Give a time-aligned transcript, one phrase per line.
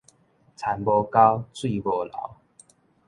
[0.03, 0.13] 田無溝，水
[1.79, 2.11] 無流